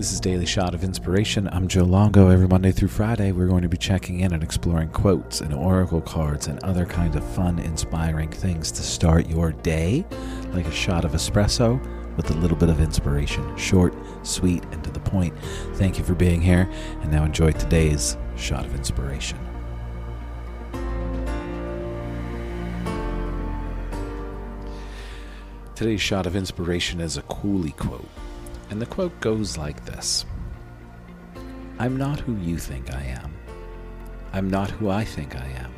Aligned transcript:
This 0.00 0.12
is 0.12 0.20
Daily 0.20 0.46
Shot 0.46 0.74
of 0.74 0.82
Inspiration. 0.82 1.46
I'm 1.52 1.68
Joe 1.68 1.84
Longo. 1.84 2.30
Every 2.30 2.48
Monday 2.48 2.72
through 2.72 2.88
Friday, 2.88 3.32
we're 3.32 3.48
going 3.48 3.60
to 3.60 3.68
be 3.68 3.76
checking 3.76 4.20
in 4.20 4.32
and 4.32 4.42
exploring 4.42 4.88
quotes 4.88 5.42
and 5.42 5.52
oracle 5.52 6.00
cards 6.00 6.46
and 6.46 6.58
other 6.64 6.86
kinds 6.86 7.16
of 7.16 7.34
fun, 7.34 7.58
inspiring 7.58 8.30
things 8.30 8.72
to 8.72 8.82
start 8.82 9.28
your 9.28 9.52
day, 9.52 10.06
like 10.54 10.64
a 10.64 10.72
shot 10.72 11.04
of 11.04 11.12
espresso 11.12 11.78
with 12.16 12.30
a 12.30 12.32
little 12.32 12.56
bit 12.56 12.70
of 12.70 12.80
inspiration. 12.80 13.54
Short, 13.58 13.94
sweet, 14.22 14.64
and 14.72 14.82
to 14.84 14.90
the 14.90 15.00
point. 15.00 15.34
Thank 15.74 15.98
you 15.98 16.04
for 16.04 16.14
being 16.14 16.40
here, 16.40 16.66
and 17.02 17.12
now 17.12 17.24
enjoy 17.24 17.52
today's 17.52 18.16
shot 18.36 18.64
of 18.64 18.74
inspiration. 18.74 19.38
Today's 25.74 26.00
shot 26.00 26.26
of 26.26 26.34
inspiration 26.34 27.02
is 27.02 27.18
a 27.18 27.22
Cooley 27.24 27.72
quote. 27.72 28.08
And 28.70 28.80
the 28.80 28.86
quote 28.86 29.18
goes 29.20 29.58
like 29.58 29.84
this 29.84 30.24
I'm 31.78 31.96
not 31.96 32.20
who 32.20 32.36
you 32.36 32.56
think 32.56 32.94
I 32.94 33.02
am. 33.02 33.34
I'm 34.32 34.48
not 34.48 34.70
who 34.70 34.90
I 34.90 35.04
think 35.04 35.34
I 35.34 35.46
am. 35.46 35.74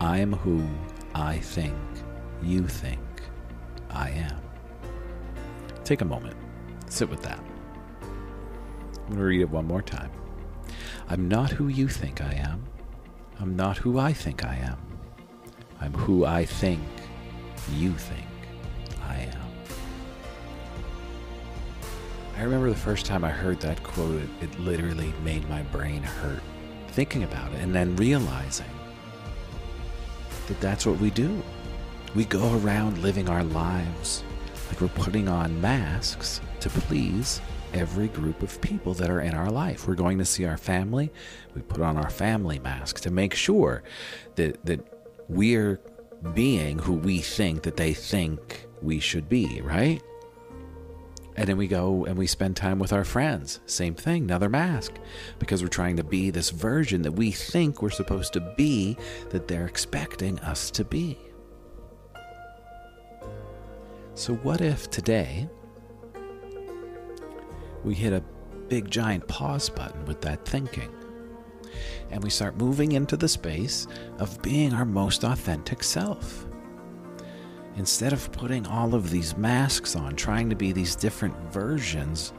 I'm 0.00 0.32
who 0.34 0.68
I 1.14 1.38
think 1.38 1.74
you 2.42 2.68
think 2.68 3.00
I 3.88 4.10
am. 4.10 4.40
Take 5.84 6.02
a 6.02 6.04
moment. 6.04 6.36
Sit 6.88 7.08
with 7.08 7.22
that. 7.22 7.40
I'm 8.02 9.06
going 9.06 9.18
to 9.18 9.24
read 9.24 9.40
it 9.40 9.50
one 9.50 9.66
more 9.66 9.82
time. 9.82 10.10
I'm 11.08 11.28
not 11.28 11.50
who 11.52 11.68
you 11.68 11.88
think 11.88 12.20
I 12.20 12.34
am. 12.34 12.64
I'm 13.40 13.56
not 13.56 13.78
who 13.78 13.98
I 13.98 14.12
think 14.12 14.44
I 14.44 14.56
am. 14.56 14.78
I'm 15.80 15.94
who 15.94 16.26
I 16.26 16.44
think 16.44 16.82
you 17.72 17.92
think 17.92 18.26
I 22.36 22.42
remember 22.42 22.68
the 22.68 22.76
first 22.76 23.06
time 23.06 23.24
I 23.24 23.30
heard 23.30 23.60
that 23.60 23.82
quote, 23.82 24.20
it, 24.20 24.28
it 24.42 24.60
literally 24.60 25.14
made 25.24 25.48
my 25.48 25.62
brain 25.62 26.02
hurt 26.02 26.42
thinking 26.88 27.24
about 27.24 27.52
it 27.52 27.60
and 27.60 27.74
then 27.74 27.96
realizing 27.96 28.66
that 30.46 30.60
that's 30.60 30.84
what 30.84 30.98
we 30.98 31.10
do. 31.10 31.42
We 32.14 32.26
go 32.26 32.58
around 32.58 32.98
living 32.98 33.30
our 33.30 33.42
lives 33.42 34.22
like 34.68 34.80
we're 34.80 34.88
putting 34.88 35.28
on 35.28 35.60
masks 35.60 36.42
to 36.60 36.68
please 36.68 37.40
every 37.72 38.08
group 38.08 38.42
of 38.42 38.60
people 38.60 38.92
that 38.94 39.08
are 39.08 39.20
in 39.20 39.34
our 39.34 39.50
life. 39.50 39.88
We're 39.88 39.94
going 39.94 40.18
to 40.18 40.24
see 40.24 40.44
our 40.44 40.58
family, 40.58 41.10
we 41.54 41.62
put 41.62 41.80
on 41.80 41.96
our 41.96 42.10
family 42.10 42.58
mask 42.58 43.00
to 43.00 43.10
make 43.10 43.34
sure 43.34 43.82
that 44.34 44.64
that 44.66 44.80
we're 45.28 45.80
being 46.34 46.78
who 46.78 46.94
we 46.94 47.18
think 47.18 47.62
that 47.62 47.76
they 47.76 47.94
think 47.94 48.66
we 48.82 49.00
should 49.00 49.28
be, 49.28 49.60
right? 49.62 50.02
And 51.36 51.46
then 51.46 51.56
we 51.58 51.66
go 51.66 52.04
and 52.06 52.16
we 52.16 52.26
spend 52.26 52.56
time 52.56 52.78
with 52.78 52.92
our 52.92 53.04
friends. 53.04 53.60
Same 53.66 53.94
thing, 53.94 54.24
another 54.24 54.48
mask. 54.48 54.94
Because 55.38 55.62
we're 55.62 55.68
trying 55.68 55.96
to 55.96 56.04
be 56.04 56.30
this 56.30 56.50
version 56.50 57.02
that 57.02 57.12
we 57.12 57.30
think 57.30 57.82
we're 57.82 57.90
supposed 57.90 58.32
to 58.34 58.54
be, 58.56 58.96
that 59.30 59.46
they're 59.46 59.66
expecting 59.66 60.38
us 60.40 60.70
to 60.70 60.84
be. 60.84 61.18
So, 64.14 64.34
what 64.36 64.62
if 64.62 64.88
today 64.88 65.46
we 67.84 67.94
hit 67.94 68.14
a 68.14 68.22
big 68.68 68.90
giant 68.90 69.28
pause 69.28 69.68
button 69.68 70.06
with 70.06 70.22
that 70.22 70.46
thinking? 70.46 70.90
And 72.10 72.22
we 72.22 72.30
start 72.30 72.56
moving 72.56 72.92
into 72.92 73.18
the 73.18 73.28
space 73.28 73.86
of 74.18 74.40
being 74.40 74.72
our 74.72 74.86
most 74.86 75.22
authentic 75.22 75.82
self 75.82 76.46
instead 77.76 78.12
of 78.12 78.32
putting 78.32 78.66
all 78.66 78.94
of 78.94 79.10
these 79.10 79.36
masks 79.36 79.96
on, 79.96 80.16
trying 80.16 80.50
to 80.50 80.56
be 80.56 80.72
these 80.72 80.96
different 80.96 81.36
versions 81.52 82.32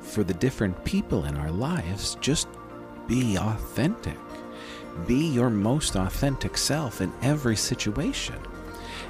for 0.00 0.22
the 0.22 0.34
different 0.34 0.84
people 0.84 1.24
in 1.24 1.36
our 1.36 1.50
lives, 1.50 2.16
just 2.20 2.48
be 3.06 3.36
authentic. 3.36 4.18
Be 5.06 5.26
your 5.26 5.50
most 5.50 5.96
authentic 5.96 6.56
self 6.56 7.00
in 7.00 7.12
every 7.22 7.56
situation. 7.56 8.36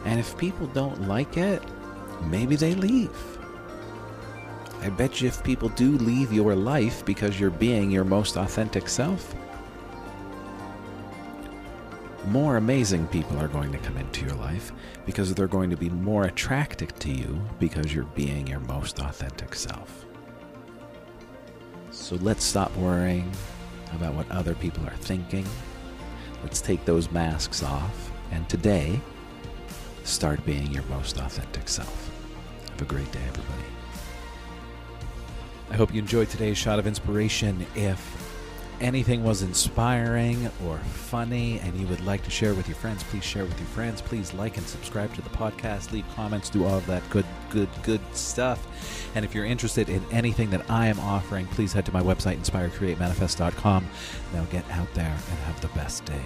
And 0.05 0.19
if 0.19 0.37
people 0.39 0.67
don't 0.69 1.09
like 1.09 1.37
it, 1.37 1.63
maybe 2.25 2.57
they 2.57 2.75
leave. 2.75 3.11
I 4.81 4.91
bet 4.91 5.21
you 5.21 5.29
if 5.29 5.45
people 5.45 5.69
do 5.71 5.93
leave 5.99 6.33
your 6.33 6.55
life 6.55 7.05
because 7.05 7.39
you're 7.39 7.51
being 7.51 7.91
your 7.91 8.05
most 8.05 8.37
authentic 8.37 8.89
self, 8.89 9.35
more 12.27 12.57
amazing 12.57 13.07
people 13.09 13.39
are 13.39 13.49
going 13.49 13.73
to 13.73 13.79
come 13.79 13.97
into 13.97 14.25
your 14.25 14.35
life 14.37 14.73
because 15.07 15.35
they're 15.35 15.49
going 15.49 15.71
to 15.71 15.77
be 15.77 15.91
more 15.91 16.25
attracted 16.25 16.95
to 17.01 17.11
you 17.11 17.41
because 17.59 17.93
you're 17.93 18.05
being 18.05 18.47
your 18.47 18.61
most 18.61 19.01
authentic 19.01 19.55
self. 19.55 20.05
So 21.91 22.17
let's 22.17 22.45
stop 22.45 22.75
worrying 22.77 23.31
about 23.95 24.15
what 24.15 24.31
other 24.31 24.55
people 24.55 24.87
are 24.87 24.97
thinking. 24.97 25.47
Let's 26.43 26.61
take 26.61 26.85
those 26.85 27.11
masks 27.11 27.63
off 27.63 28.11
and 28.31 28.49
today 28.49 29.01
start 30.05 30.45
being 30.47 30.71
your 30.73 30.85
most 30.85 31.19
authentic 31.19 31.69
self. 31.69 32.11
Have 32.71 32.83
a 32.83 32.85
great 32.85 33.11
day, 33.13 33.21
everybody. 33.29 33.65
I 35.71 35.77
hope 35.77 35.93
you 35.93 36.01
enjoyed 36.01 36.29
today's 36.29 36.59
shot 36.59 36.79
of 36.79 36.87
inspiration. 36.87 37.67
If 37.75 38.32
anything 38.81 39.23
was 39.23 39.43
inspiring 39.43 40.51
or 40.67 40.79
funny 40.79 41.59
and 41.61 41.79
you 41.79 41.87
would 41.87 42.05
like 42.05 42.23
to 42.25 42.31
share 42.31 42.55
with 42.55 42.69
your 42.69 42.77
friends, 42.77 43.03
please 43.05 43.25
share 43.25 43.45
with 43.45 43.59
your 43.59 43.69
friends. 43.69 44.03
Please 44.03 44.33
like 44.35 44.57
and 44.57 44.67
subscribe 44.67 45.15
to 45.15 45.23
the 45.23 45.31
podcast, 45.31 45.93
leave 45.93 46.05
comments, 46.15 46.51
do 46.51 46.65
all 46.65 46.79
of 46.79 46.87
that 46.87 47.09
good, 47.11 47.27
good, 47.51 47.69
good 47.83 48.01
stuff. 48.13 48.67
And 49.15 49.25
if 49.25 49.35
you're 49.35 49.45
interested 49.45 49.89
in 49.89 50.05
anything 50.11 50.51
that 50.51 50.69
I 50.71 50.87
am 50.87 50.99
offering, 51.01 51.47
please 51.47 51.73
head 51.73 51.87
to 51.87 51.93
my 51.93 52.03
website, 52.03 52.39
inspirecreatemanifest.com. 52.39 53.87
Now 54.33 54.45
get 54.45 54.69
out 54.71 54.93
there 54.95 55.07
and 55.07 55.39
have 55.41 55.61
the 55.61 55.69
best 55.69 56.05
day. 56.05 56.23